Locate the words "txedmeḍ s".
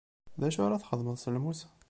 0.81-1.25